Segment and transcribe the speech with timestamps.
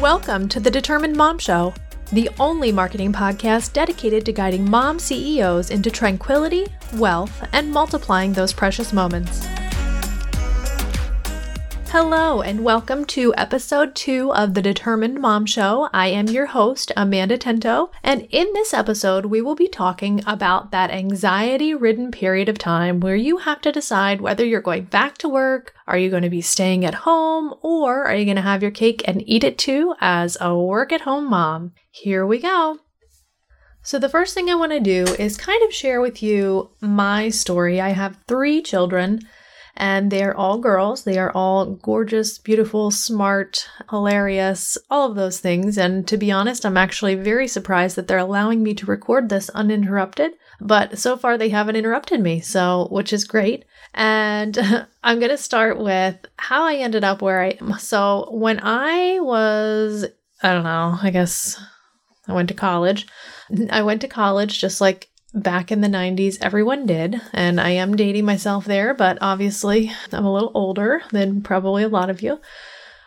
[0.00, 1.74] Welcome to the Determined Mom Show,
[2.10, 8.50] the only marketing podcast dedicated to guiding mom CEOs into tranquility, wealth, and multiplying those
[8.50, 9.46] precious moments.
[11.92, 15.88] Hello, and welcome to episode two of the Determined Mom Show.
[15.92, 20.70] I am your host, Amanda Tento, and in this episode, we will be talking about
[20.70, 25.18] that anxiety ridden period of time where you have to decide whether you're going back
[25.18, 28.42] to work, are you going to be staying at home, or are you going to
[28.42, 31.72] have your cake and eat it too as a work at home mom?
[31.90, 32.78] Here we go.
[33.82, 37.30] So, the first thing I want to do is kind of share with you my
[37.30, 37.80] story.
[37.80, 39.22] I have three children
[39.80, 41.04] and they're all girls.
[41.04, 45.78] They are all gorgeous, beautiful, smart, hilarious, all of those things.
[45.78, 49.48] And to be honest, I'm actually very surprised that they're allowing me to record this
[49.48, 50.32] uninterrupted.
[50.60, 53.64] But so far, they haven't interrupted me, so which is great.
[53.94, 54.58] And
[55.02, 57.78] I'm going to start with how I ended up where I am.
[57.78, 60.04] So, when I was,
[60.42, 61.58] I don't know, I guess
[62.28, 63.06] I went to college.
[63.70, 67.20] I went to college just like back in the 90s, everyone did.
[67.32, 71.88] And I am dating myself there, but obviously I'm a little older than probably a
[71.88, 72.40] lot of you.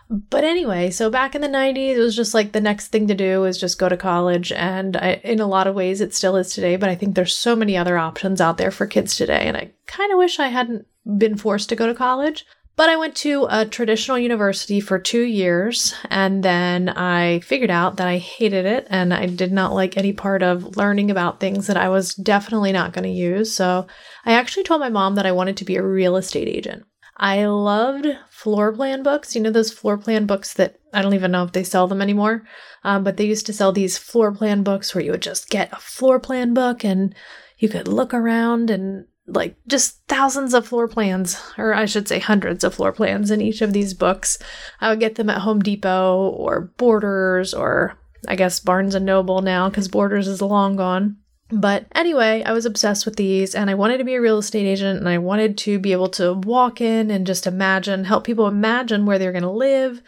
[0.10, 3.16] But anyway, so back in the 90s, it was just like the next thing to
[3.16, 4.52] do is just go to college.
[4.52, 7.36] And I, in a lot of ways, it still is today, but I think there's
[7.36, 9.48] so many other options out there for kids today.
[9.48, 10.86] And I kind of wish I hadn't
[11.18, 12.46] been forced to go to college.
[12.76, 17.98] But I went to a traditional university for two years, and then I figured out
[17.98, 21.68] that I hated it and I did not like any part of learning about things
[21.68, 23.54] that I was definitely not going to use.
[23.54, 23.86] So
[24.26, 26.84] I actually told my mom that I wanted to be a real estate agent.
[27.16, 29.36] I loved floor plan books.
[29.36, 32.02] You know, those floor plan books that I don't even know if they sell them
[32.02, 32.44] anymore,
[32.84, 35.72] um, but they used to sell these floor plan books where you would just get
[35.72, 37.14] a floor plan book and
[37.60, 42.20] you could look around and like just thousands of floor plans, or I should say
[42.20, 44.38] hundreds of floor plans in each of these books.
[44.82, 47.98] I would get them at Home Depot or Borders or
[48.28, 51.18] I guess Barnes and Noble now because Borders is long gone.
[51.50, 54.66] But anyway, I was obsessed with these and I wanted to be a real estate
[54.66, 58.48] agent and I wanted to be able to walk in and just imagine, help people
[58.48, 60.02] imagine where they're going to live.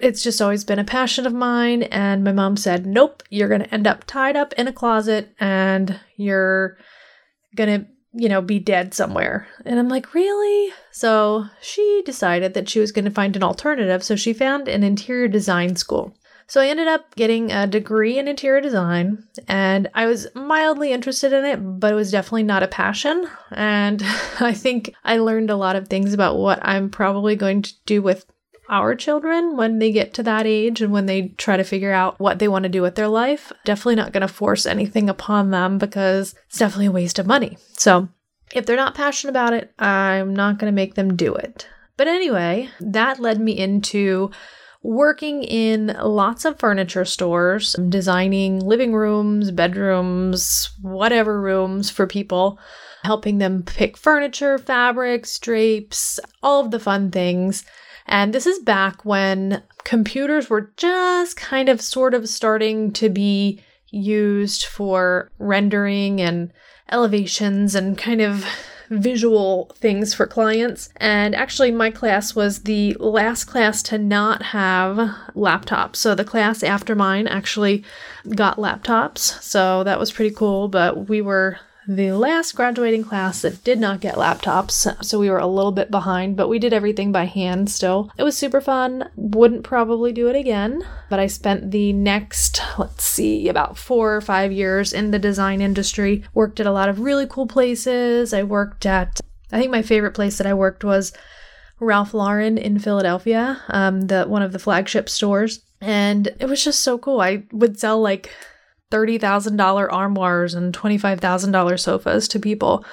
[0.00, 1.84] It's just always been a passion of mine.
[1.84, 5.34] And my mom said, Nope, you're going to end up tied up in a closet
[5.40, 6.76] and you're
[7.56, 9.46] going to you know, be dead somewhere.
[9.64, 10.72] And I'm like, really?
[10.90, 14.02] So she decided that she was going to find an alternative.
[14.02, 16.14] So she found an interior design school.
[16.50, 21.32] So I ended up getting a degree in interior design and I was mildly interested
[21.32, 23.28] in it, but it was definitely not a passion.
[23.52, 24.02] And
[24.40, 28.02] I think I learned a lot of things about what I'm probably going to do
[28.02, 28.26] with
[28.70, 32.18] our children when they get to that age and when they try to figure out
[32.18, 33.52] what they want to do with their life.
[33.64, 37.58] Definitely not going to force anything upon them because it's definitely a waste of money.
[37.72, 38.08] So,
[38.54, 41.68] if they're not passionate about it, I'm not going to make them do it.
[41.96, 44.30] But anyway, that led me into
[44.82, 52.58] working in lots of furniture stores, designing living rooms, bedrooms, whatever rooms for people,
[53.04, 57.64] helping them pick furniture, fabrics, drapes, all of the fun things.
[58.10, 63.62] And this is back when computers were just kind of sort of starting to be
[63.90, 66.52] used for rendering and
[66.90, 68.44] elevations and kind of
[68.90, 70.88] visual things for clients.
[70.96, 74.96] And actually, my class was the last class to not have
[75.36, 75.96] laptops.
[75.96, 77.84] So the class after mine actually
[78.34, 79.40] got laptops.
[79.40, 80.66] So that was pretty cool.
[80.66, 85.38] But we were the last graduating class that did not get laptops, so we were
[85.38, 88.10] a little bit behind, but we did everything by hand still.
[88.18, 89.08] It was super fun.
[89.16, 94.20] Wouldn't probably do it again, but I spent the next, let's see, about four or
[94.20, 96.24] five years in the design industry.
[96.34, 98.34] Worked at a lot of really cool places.
[98.34, 99.20] I worked at,
[99.50, 101.12] I think my favorite place that I worked was
[101.80, 105.60] Ralph Lauren in Philadelphia, um, the one of the flagship stores.
[105.80, 107.22] And it was just so cool.
[107.22, 108.30] I would sell like
[108.90, 112.84] $30,000 armoires and $25,000 sofas to people.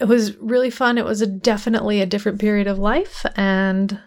[0.00, 0.98] It was really fun.
[0.98, 4.00] It was a definitely a different period of life and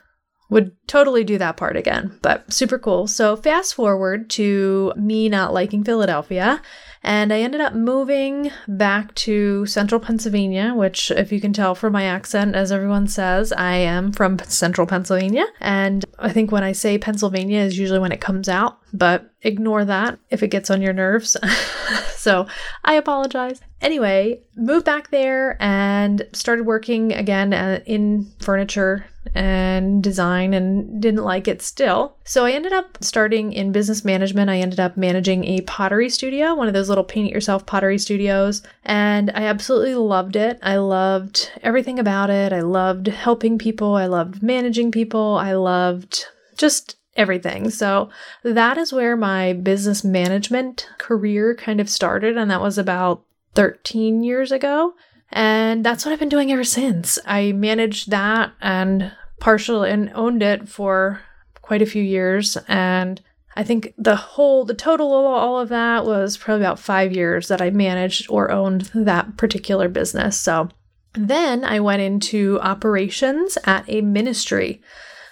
[0.52, 3.08] would totally do that part again, but super cool.
[3.08, 6.62] So, fast forward to me not liking Philadelphia
[7.04, 11.94] and I ended up moving back to central Pennsylvania, which, if you can tell from
[11.94, 15.46] my accent, as everyone says, I am from central Pennsylvania.
[15.60, 19.84] And I think when I say Pennsylvania is usually when it comes out, but ignore
[19.86, 21.36] that if it gets on your nerves.
[22.16, 22.46] so
[22.84, 23.62] I apologize.
[23.82, 31.24] Anyway, moved back there and started working again uh, in furniture and design and didn't
[31.24, 32.18] like it still.
[32.24, 34.50] So I ended up starting in business management.
[34.50, 37.98] I ended up managing a pottery studio, one of those little paint it yourself pottery
[37.98, 40.60] studios, and I absolutely loved it.
[40.62, 42.52] I loved everything about it.
[42.52, 43.96] I loved helping people.
[43.96, 45.38] I loved managing people.
[45.38, 46.26] I loved
[46.58, 47.70] just everything.
[47.70, 48.10] So
[48.44, 52.38] that is where my business management career kind of started.
[52.38, 53.24] And that was about
[53.56, 54.94] 13 years ago.
[55.32, 57.18] And that's what I've been doing ever since.
[57.26, 61.22] I managed that and partially and owned it for
[61.62, 62.58] quite a few years.
[62.68, 63.22] And
[63.56, 67.48] I think the whole, the total of all of that was probably about five years
[67.48, 70.38] that I managed or owned that particular business.
[70.38, 70.70] So
[71.14, 74.82] then I went into operations at a ministry.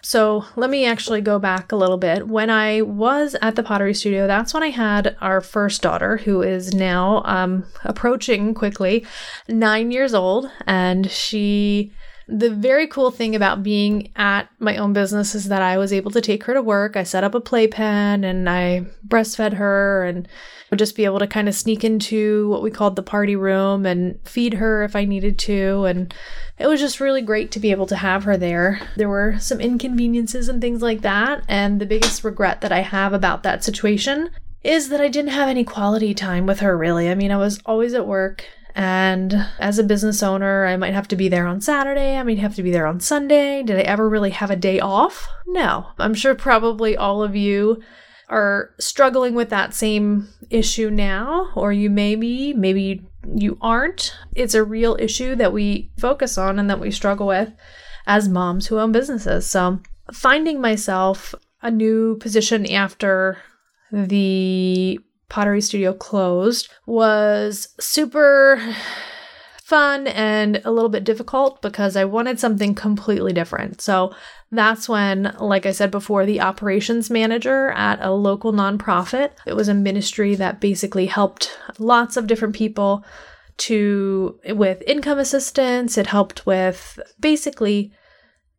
[0.01, 2.27] So let me actually go back a little bit.
[2.27, 6.41] When I was at the pottery studio, that's when I had our first daughter, who
[6.41, 9.05] is now um, approaching quickly
[9.47, 10.49] nine years old.
[10.65, 11.91] And she
[12.31, 16.11] the very cool thing about being at my own business is that I was able
[16.11, 16.95] to take her to work.
[16.95, 20.27] I set up a playpen and I breastfed her and
[20.69, 23.85] would just be able to kind of sneak into what we called the party room
[23.85, 25.85] and feed her if I needed to.
[25.85, 26.13] And
[26.59, 28.79] it was just really great to be able to have her there.
[28.95, 31.43] There were some inconveniences and things like that.
[31.47, 34.29] And the biggest regret that I have about that situation
[34.63, 37.09] is that I didn't have any quality time with her, really.
[37.09, 38.45] I mean, I was always at work
[38.75, 42.39] and as a business owner, I might have to be there on Saturday, I might
[42.39, 43.63] have to be there on Sunday.
[43.63, 45.27] Did I ever really have a day off?
[45.47, 45.87] No.
[45.97, 47.81] I'm sure probably all of you
[48.29, 54.15] are struggling with that same issue now, or you may be, maybe you aren't.
[54.35, 57.51] It's a real issue that we focus on and that we struggle with
[58.05, 59.47] as moms who own businesses.
[59.47, 59.79] So,
[60.13, 63.37] finding myself a new position after
[63.91, 68.59] the Pottery Studio closed was super
[69.63, 73.81] fun and a little bit difficult because I wanted something completely different.
[73.81, 74.15] So
[74.51, 79.67] that's when, like I said before, the operations manager at a local nonprofit, it was
[79.67, 83.05] a ministry that basically helped lots of different people
[83.57, 85.99] to with income assistance.
[85.99, 87.91] It helped with basically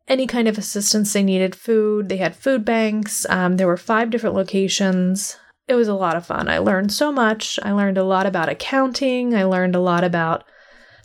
[0.07, 2.07] any kind of assistance they needed food.
[2.07, 3.25] They had food banks.
[3.29, 5.37] Um, there were five different locations
[5.71, 6.49] it was a lot of fun.
[6.49, 7.57] I learned so much.
[7.63, 9.33] I learned a lot about accounting.
[9.33, 10.43] I learned a lot about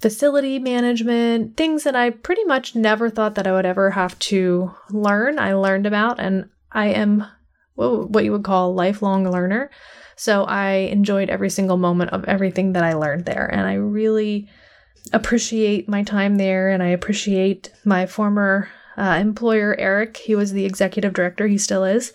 [0.01, 4.73] facility management, things that I pretty much never thought that I would ever have to
[4.91, 5.39] learn.
[5.39, 7.27] I learned about, and I am
[7.75, 9.71] what you would call a lifelong learner.
[10.17, 13.47] So I enjoyed every single moment of everything that I learned there.
[13.47, 14.49] And I really
[15.13, 16.71] appreciate my time there.
[16.71, 20.17] And I appreciate my former uh, employer, Eric.
[20.17, 22.13] He was the executive director, he still is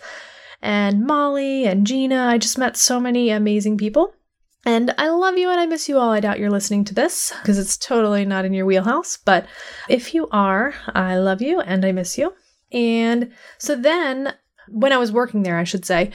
[0.62, 2.26] and Molly and Gina.
[2.26, 4.14] I just met so many amazing people.
[4.64, 6.12] And I love you and I miss you all.
[6.12, 9.16] I doubt you're listening to this because it's totally not in your wheelhouse.
[9.16, 9.46] But
[9.88, 12.32] if you are, I love you and I miss you.
[12.70, 14.34] And so then,
[14.68, 16.12] when I was working there, I should say,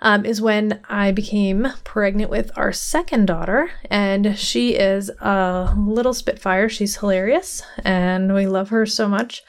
[0.00, 3.70] um, is when I became pregnant with our second daughter.
[3.90, 6.68] And she is a little Spitfire.
[6.68, 9.42] She's hilarious and we love her so much.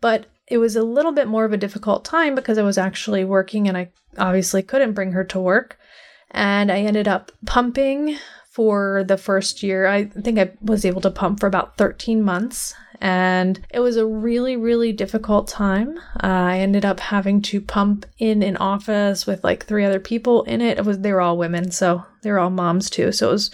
[0.00, 3.24] But it was a little bit more of a difficult time because I was actually
[3.24, 5.78] working and I obviously couldn't bring her to work.
[6.32, 8.18] And I ended up pumping
[8.50, 9.86] for the first year.
[9.86, 12.74] I think I was able to pump for about 13 months.
[13.00, 15.98] And it was a really, really difficult time.
[16.22, 20.42] Uh, I ended up having to pump in an office with like three other people
[20.42, 20.78] in it.
[20.78, 23.12] It was they were all women, so they were all moms too.
[23.12, 23.50] So it was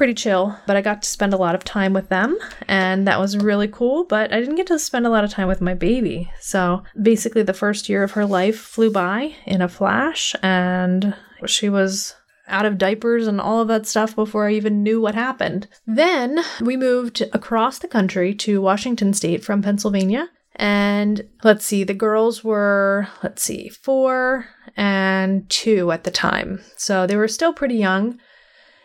[0.00, 3.20] pretty chill, but I got to spend a lot of time with them and that
[3.20, 5.74] was really cool, but I didn't get to spend a lot of time with my
[5.74, 6.32] baby.
[6.40, 11.68] So basically, the first year of her life flew by in a flash and she
[11.68, 12.14] was
[12.48, 15.68] out of diapers and all of that stuff before I even knew what happened.
[15.86, 20.30] Then we moved across the country to Washington State from Pennsylvania.
[20.56, 24.46] And let's see, the girls were, let's see, four
[24.78, 26.62] and two at the time.
[26.78, 28.18] So they were still pretty young.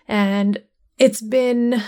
[0.09, 0.61] And
[0.97, 1.81] it's been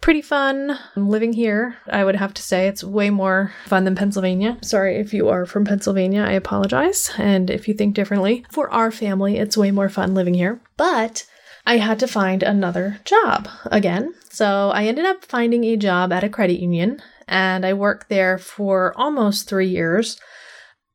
[0.00, 1.76] pretty fun living here.
[1.88, 4.58] I would have to say it's way more fun than Pennsylvania.
[4.62, 7.10] Sorry if you are from Pennsylvania, I apologize.
[7.18, 10.60] And if you think differently, for our family, it's way more fun living here.
[10.76, 11.26] But
[11.66, 14.14] I had to find another job again.
[14.30, 18.38] So I ended up finding a job at a credit union and I worked there
[18.38, 20.20] for almost three years.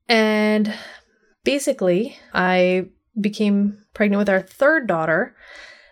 [0.08, 0.74] And
[1.44, 2.86] basically, I
[3.20, 5.36] became pregnant with our third daughter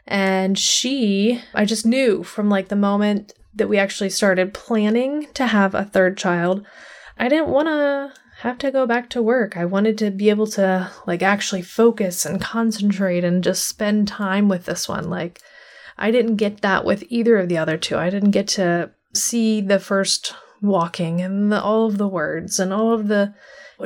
[0.09, 5.45] and she, I just knew from like the moment that we actually started planning to
[5.45, 6.65] have a third child,
[7.19, 9.55] I didn't want to have to go back to work.
[9.55, 14.49] I wanted to be able to like actually focus and concentrate and just spend time
[14.49, 15.11] with this one.
[15.11, 15.41] Like,
[15.95, 17.97] I didn't get that with either of the other two.
[17.97, 22.73] I didn't get to see the first walking and the, all of the words and
[22.73, 23.35] all of the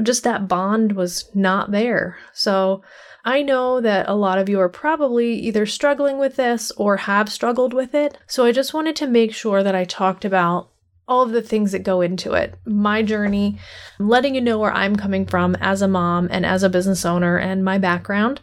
[0.01, 2.18] just that bond was not there.
[2.32, 2.82] So
[3.25, 7.32] I know that a lot of you are probably either struggling with this or have
[7.32, 8.18] struggled with it.
[8.27, 10.70] So I just wanted to make sure that I talked about
[11.08, 12.56] all of the things that go into it.
[12.65, 13.60] My journey,
[14.00, 17.38] letting you know where I'm coming from as a mom and as a business owner
[17.38, 18.42] and my background.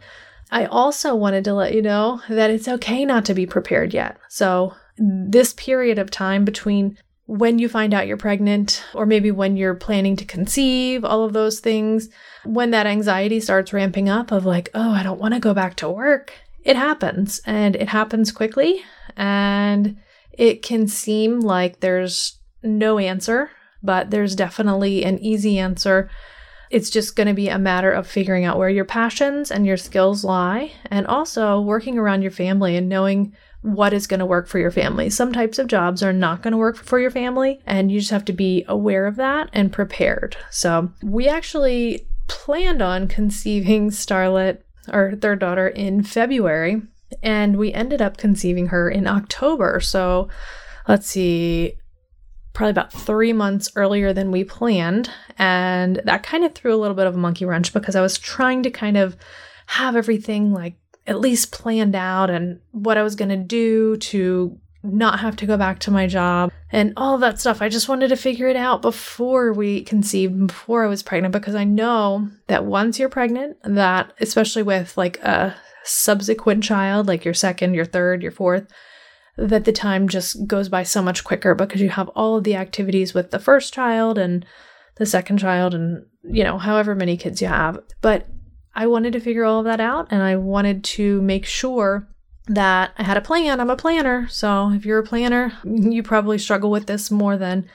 [0.51, 4.17] I also wanted to let you know that it's okay not to be prepared yet.
[4.29, 6.97] So, this period of time between
[7.31, 11.31] when you find out you're pregnant, or maybe when you're planning to conceive, all of
[11.31, 12.09] those things,
[12.43, 15.77] when that anxiety starts ramping up of like, oh, I don't want to go back
[15.77, 16.33] to work,
[16.65, 18.83] it happens and it happens quickly.
[19.15, 19.95] And
[20.33, 23.49] it can seem like there's no answer,
[23.81, 26.09] but there's definitely an easy answer.
[26.69, 29.77] It's just going to be a matter of figuring out where your passions and your
[29.77, 34.47] skills lie, and also working around your family and knowing what is going to work
[34.47, 35.09] for your family.
[35.09, 38.11] Some types of jobs are not going to work for your family, and you just
[38.11, 40.35] have to be aware of that and prepared.
[40.49, 46.81] So, we actually planned on conceiving Starlet, our third daughter, in February,
[47.21, 49.79] and we ended up conceiving her in October.
[49.79, 50.27] So,
[50.87, 51.77] let's see,
[52.53, 55.09] probably about three months earlier than we planned.
[55.37, 58.17] And that kind of threw a little bit of a monkey wrench because I was
[58.17, 59.15] trying to kind of
[59.67, 60.75] have everything like
[61.07, 65.45] at least planned out and what I was going to do to not have to
[65.45, 67.61] go back to my job and all that stuff.
[67.61, 71.55] I just wanted to figure it out before we conceived, before I was pregnant, because
[71.55, 77.33] I know that once you're pregnant, that especially with like a subsequent child, like your
[77.33, 78.67] second, your third, your fourth,
[79.37, 82.55] that the time just goes by so much quicker because you have all of the
[82.55, 84.45] activities with the first child and
[84.95, 88.27] the second child and you know however many kids you have but
[88.75, 92.07] i wanted to figure all of that out and i wanted to make sure
[92.47, 96.37] that i had a plan i'm a planner so if you're a planner you probably
[96.37, 97.67] struggle with this more than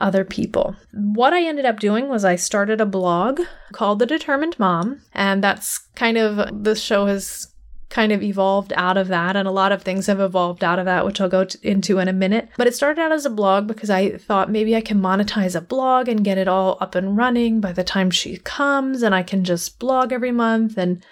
[0.00, 0.76] other people.
[0.92, 3.40] What I ended up doing was I started a blog
[3.72, 7.47] called The Determined Mom, and that's kind of this show has
[7.90, 10.84] kind of evolved out of that, and a lot of things have evolved out of
[10.84, 12.48] that, which I'll go t- into in a minute.
[12.56, 15.60] But it started out as a blog because I thought maybe I can monetize a
[15.60, 19.22] blog and get it all up and running by the time she comes, and I
[19.22, 21.02] can just blog every month and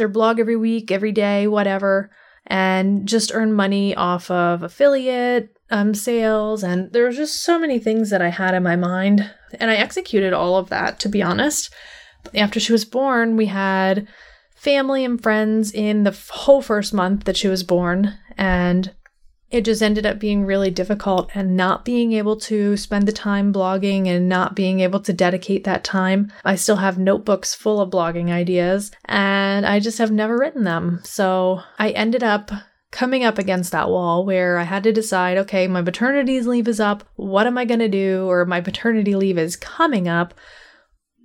[0.00, 2.10] or blog every week, every day, whatever,
[2.46, 6.62] and just earn money off of affiliate um, sales.
[6.62, 9.76] And there was just so many things that I had in my mind, and I
[9.76, 10.98] executed all of that.
[11.00, 11.72] To be honest,
[12.34, 14.06] after she was born, we had
[14.56, 18.18] family and friends in the whole first month that she was born.
[18.36, 18.92] And
[19.50, 23.52] it just ended up being really difficult and not being able to spend the time
[23.52, 26.32] blogging and not being able to dedicate that time.
[26.44, 31.00] I still have notebooks full of blogging ideas and I just have never written them.
[31.04, 32.50] So I ended up
[32.90, 36.80] coming up against that wall where I had to decide okay, my maternity leave is
[36.80, 37.04] up.
[37.14, 38.26] What am I going to do?
[38.28, 40.34] Or my paternity leave is coming up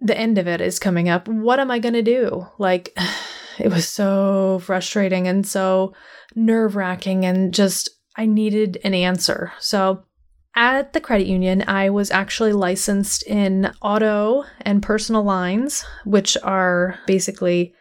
[0.01, 1.27] the end of it is coming up.
[1.27, 2.47] What am I going to do?
[2.57, 2.97] Like,
[3.59, 5.93] it was so frustrating and so
[6.35, 9.53] nerve wracking, and just I needed an answer.
[9.59, 10.03] So,
[10.55, 16.99] at the credit union, I was actually licensed in auto and personal lines, which are
[17.07, 17.73] basically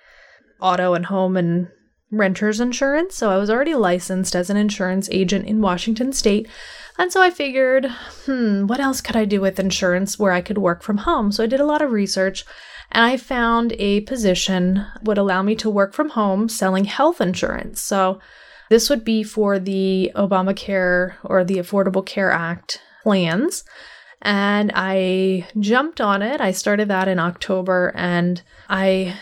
[0.60, 1.68] auto and home and
[2.10, 3.16] renter's insurance.
[3.16, 6.48] So I was already licensed as an insurance agent in Washington state.
[6.98, 7.86] And so I figured,
[8.26, 11.32] hmm, what else could I do with insurance where I could work from home?
[11.32, 12.44] So I did a lot of research
[12.92, 17.80] and I found a position would allow me to work from home selling health insurance.
[17.80, 18.20] So
[18.68, 23.64] this would be for the Obamacare or the Affordable Care Act plans.
[24.22, 26.40] And I jumped on it.
[26.40, 29.16] I started that in October and I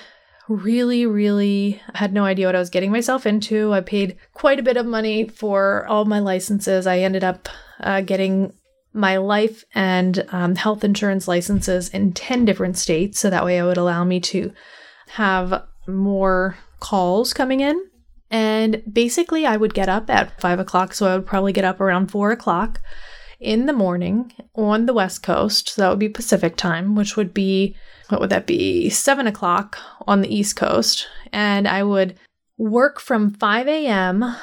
[0.48, 3.72] really, really had no idea what I was getting myself into.
[3.72, 6.86] I paid quite a bit of money for all my licenses.
[6.86, 7.48] I ended up
[7.80, 8.52] uh, getting
[8.92, 13.18] my life and um, health insurance licenses in 10 different states.
[13.18, 14.52] So that way I would allow me to
[15.08, 17.80] have more calls coming in.
[18.30, 20.92] And basically, I would get up at five o'clock.
[20.92, 22.80] So I would probably get up around four o'clock
[23.40, 25.70] in the morning on the West Coast.
[25.70, 27.76] So that would be Pacific time, which would be
[28.08, 28.88] what would that be?
[28.90, 31.06] Seven o'clock on the East Coast.
[31.32, 32.18] And I would
[32.56, 34.36] work from 5 a.m.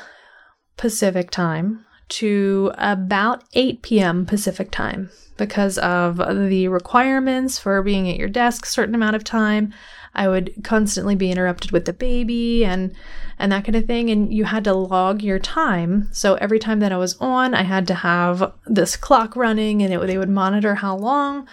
[0.78, 4.26] Pacific time to about 8 p.m.
[4.26, 9.24] Pacific time because of the requirements for being at your desk a certain amount of
[9.24, 9.74] time.
[10.14, 12.96] I would constantly be interrupted with the baby and
[13.38, 16.08] and that kind of thing and you had to log your time.
[16.14, 19.94] So every time that I was on, I had to have this clock running and
[19.94, 21.48] it, they would monitor how long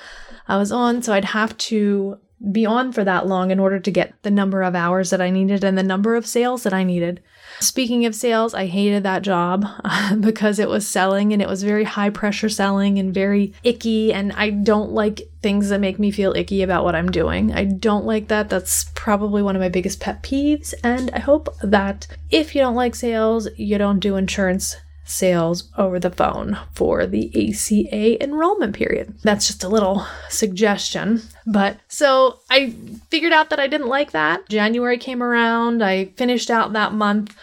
[0.49, 1.03] I was on.
[1.03, 2.19] So I'd have to
[2.51, 5.31] be on for that long in order to get the number of hours that I
[5.31, 7.23] needed and the number of sales that I needed.
[7.61, 9.65] Speaking of sales, I hated that job
[10.21, 14.13] because it was selling and it was very high pressure selling and very icky.
[14.13, 17.53] And I don't like things that make me feel icky about what I'm doing.
[17.53, 18.49] I don't like that.
[18.49, 20.75] That's probably one of my biggest pet peeves.
[20.83, 25.99] And I hope that if you don't like sales, you don't do insurance sales over
[25.99, 29.14] the phone for the ACA enrollment period.
[29.23, 31.23] That's just a little suggestion.
[31.47, 32.75] But so I
[33.11, 34.49] figured out that I didn't like that.
[34.49, 37.37] January came around, I finished out that month.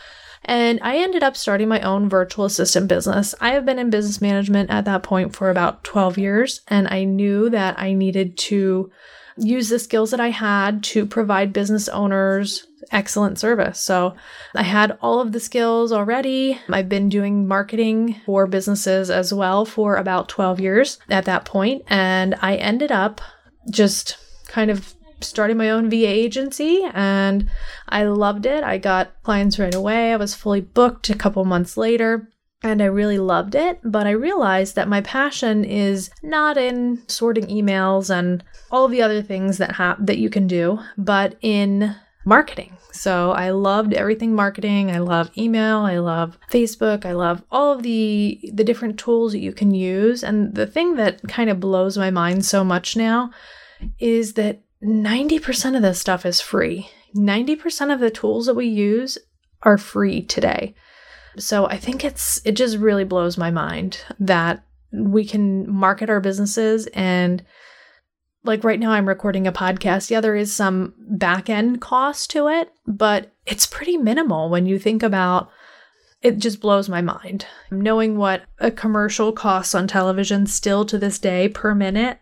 [0.46, 3.36] And I ended up starting my own virtual assistant business.
[3.40, 7.04] I have been in business management at that point for about 12 years, and I
[7.04, 8.90] knew that I needed to
[9.38, 13.80] use the skills that I had to provide business owners excellent service.
[13.80, 14.16] So
[14.56, 16.60] I had all of the skills already.
[16.70, 21.84] I've been doing marketing for businesses as well for about 12 years at that point,
[21.88, 23.22] and I ended up
[23.70, 24.18] just
[24.48, 27.50] kind of starting my own VA agency and
[27.88, 28.64] I loved it.
[28.64, 30.14] I got clients right away.
[30.14, 32.30] I was fully booked a couple months later
[32.62, 37.46] and I really loved it, but I realized that my passion is not in sorting
[37.48, 41.96] emails and all the other things that ha- that you can do, but in
[42.30, 42.78] marketing.
[42.92, 44.92] So I loved everything marketing.
[44.92, 49.40] I love email, I love Facebook, I love all of the the different tools that
[49.40, 50.24] you can use.
[50.24, 53.32] And the thing that kind of blows my mind so much now
[54.00, 56.90] is that 90% of this stuff is free.
[57.16, 59.18] 90% of the tools that we use
[59.64, 60.76] are free today.
[61.38, 66.20] So I think it's it just really blows my mind that we can market our
[66.20, 67.44] businesses and
[68.44, 70.10] like right now I'm recording a podcast.
[70.10, 74.80] Yeah, there is some back end cost to it, but it's pretty minimal when you
[74.80, 75.50] think about
[76.22, 77.46] it just blows my mind.
[77.72, 82.20] Knowing what a commercial costs on television still to this day per minute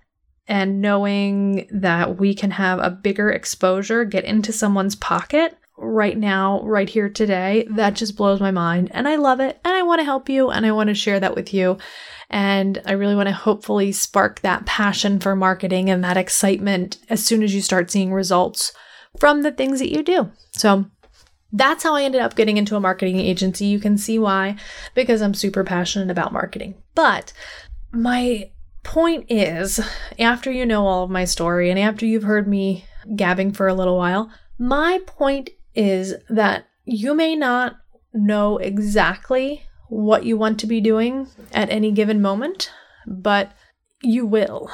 [0.47, 6.61] and knowing that we can have a bigger exposure get into someone's pocket right now,
[6.63, 8.89] right here today, that just blows my mind.
[8.93, 9.59] And I love it.
[9.63, 11.77] And I want to help you and I want to share that with you.
[12.29, 17.25] And I really want to hopefully spark that passion for marketing and that excitement as
[17.25, 18.73] soon as you start seeing results
[19.17, 20.29] from the things that you do.
[20.51, 20.85] So
[21.53, 23.65] that's how I ended up getting into a marketing agency.
[23.65, 24.57] You can see why,
[24.93, 26.75] because I'm super passionate about marketing.
[26.93, 27.31] But
[27.91, 28.51] my
[28.83, 29.79] point is,
[30.19, 32.85] after you know all of my story and after you've heard me
[33.15, 37.77] gabbing for a little while, my point is that you may not
[38.13, 42.71] know exactly what you want to be doing at any given moment,
[43.05, 43.51] but
[44.01, 44.69] you will.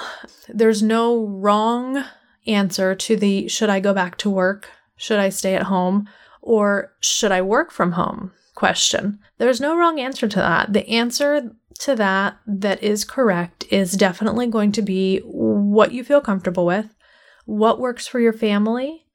[0.49, 2.03] There's no wrong
[2.45, 4.69] answer to the should I go back to work?
[4.97, 6.07] Should I stay at home?
[6.41, 9.19] Or should I work from home question?
[9.37, 10.73] There's no wrong answer to that.
[10.73, 16.21] The answer to that that is correct is definitely going to be what you feel
[16.21, 16.93] comfortable with,
[17.45, 19.05] what works for your family,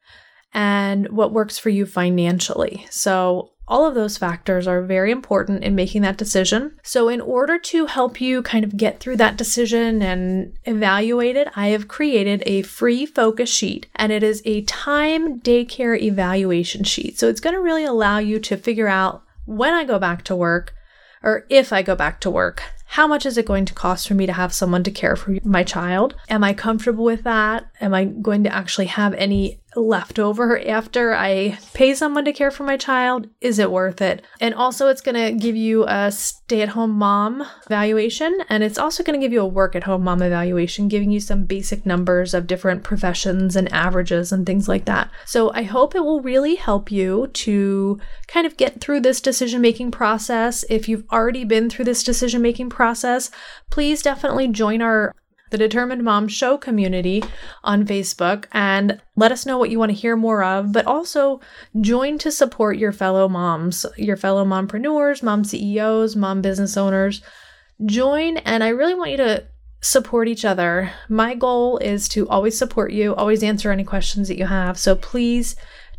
[0.53, 2.87] and what works for you financially.
[2.91, 6.73] So, all of those factors are very important in making that decision.
[6.83, 11.49] So, in order to help you kind of get through that decision and evaluate it,
[11.55, 17.19] I have created a free focus sheet and it is a time daycare evaluation sheet.
[17.19, 20.37] So, it's going to really allow you to figure out when I go back to
[20.37, 20.75] work
[21.23, 24.15] or if I go back to work, how much is it going to cost for
[24.15, 26.15] me to have someone to care for my child?
[26.31, 27.69] Am I comfortable with that?
[27.83, 32.51] Am I going to actually have any left over after I pay someone to care
[32.51, 33.29] for my child?
[33.41, 34.25] Is it worth it?
[34.41, 38.79] And also, it's going to give you a stay at home mom evaluation, and it's
[38.79, 41.87] also going to give you a work at home mom evaluation, giving you some basic
[41.87, 45.11] numbers of different professions and averages and things like that.
[45.25, 49.61] So, I hope it will really help you to kind of get through this decision
[49.61, 50.65] making process.
[50.69, 53.31] If you've already been through this decision making process,
[53.71, 55.15] please definitely join our
[55.51, 57.23] the Determined Mom Show community
[57.65, 61.41] on Facebook and let us know what you want to hear more of, but also
[61.81, 67.23] join to support your fellow moms, your fellow mompreneurs, mom CEOs, mom business owners.
[67.85, 69.45] Join, and I really want you to
[69.81, 70.91] support each other.
[71.09, 74.79] My goal is to always support you, always answer any questions that you have.
[74.79, 75.55] So please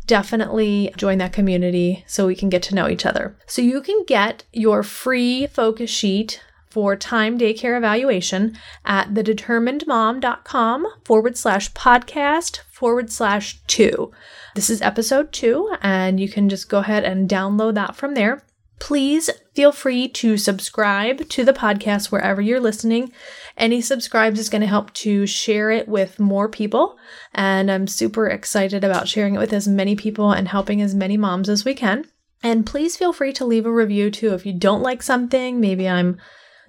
[0.06, 3.36] definitely join that community so we can get to know each other.
[3.46, 11.36] So you can get your free focus sheet for time daycare evaluation at thedeterminedmom.com forward
[11.36, 14.10] slash podcast forward slash two.
[14.54, 18.44] This is episode two, and you can just go ahead and download that from there.
[18.78, 23.12] Please feel free to subscribe to the podcast wherever you're listening.
[23.58, 26.96] Any subscribes is going to help to share it with more people,
[27.34, 31.18] and I'm super excited about sharing it with as many people and helping as many
[31.18, 32.06] moms as we can.
[32.42, 35.60] And please feel free to leave a review too if you don't like something.
[35.60, 36.18] Maybe I'm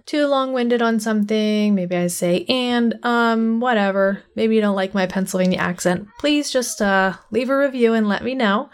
[0.06, 4.24] too long-winded on something, maybe I say and um whatever.
[4.36, 6.08] Maybe you don't like my Pennsylvania accent.
[6.20, 8.70] Please just uh leave a review and let me know.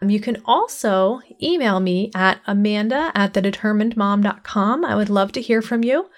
[0.00, 4.84] Um, you can also email me at amanda at thedeterminedmom.com.
[4.84, 6.08] I would love to hear from you.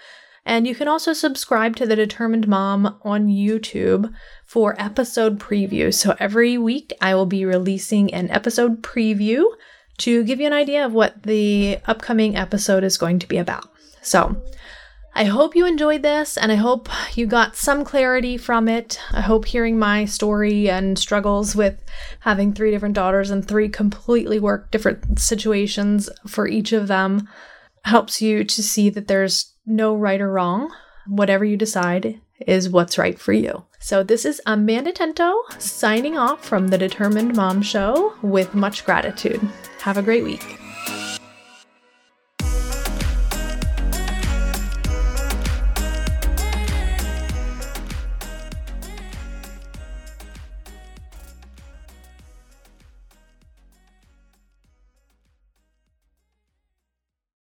[0.47, 4.13] And you can also subscribe to The Determined Mom on YouTube
[4.45, 5.95] for episode previews.
[5.95, 9.45] So every week I will be releasing an episode preview
[9.99, 13.74] to give you an idea of what the upcoming episode is going to be about.
[14.05, 14.37] So,
[15.17, 19.01] I hope you enjoyed this and I hope you got some clarity from it.
[19.13, 21.79] I hope hearing my story and struggles with
[22.21, 27.29] having three different daughters and three completely work different situations for each of them
[27.85, 30.73] helps you to see that there's no right or wrong.
[31.07, 33.65] Whatever you decide is what's right for you.
[33.79, 39.41] So, this is Amanda Tento signing off from the Determined Mom Show with much gratitude.
[39.81, 40.64] Have a great week.